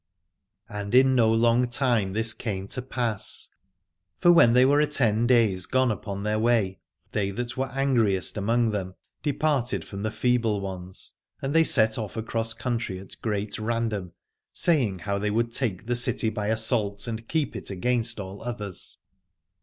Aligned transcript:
And 0.67 0.95
in 0.95 1.13
no 1.13 1.31
long 1.31 1.67
time 1.69 2.13
this 2.13 2.33
came 2.33 2.67
to 2.69 2.81
pass. 2.81 3.49
For 4.17 4.31
when 4.31 4.53
they 4.53 4.65
were 4.65 4.79
a 4.79 4.87
ten 4.87 5.27
days 5.27 5.67
gone 5.67 5.91
upon 5.91 6.23
their 6.23 6.39
way, 6.39 6.79
they 7.11 7.29
that 7.29 7.55
were 7.55 7.69
angriest 7.69 8.35
among 8.35 8.71
them 8.71 8.95
departed 9.21 9.85
from 9.85 10.01
the 10.01 10.09
feeble 10.09 10.59
ones: 10.59 11.13
and 11.39 11.53
they 11.53 11.63
set 11.63 11.99
off 11.99 12.17
across 12.17 12.55
country 12.55 12.97
at 12.99 13.15
great 13.21 13.59
random, 13.59 14.13
saying 14.53 14.97
how 14.97 15.19
they 15.19 15.29
would 15.29 15.53
take 15.53 15.85
the 15.85 15.93
city 15.93 16.31
by 16.31 16.47
assault 16.47 17.05
and 17.05 17.27
keep 17.27 17.55
it 17.55 17.69
against 17.69 18.19
all 18.19 18.41
others. 18.41 18.97